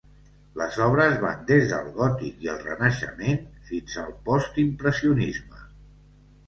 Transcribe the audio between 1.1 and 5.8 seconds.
van des del gòtic i el renaixement fins al postimpressionisme.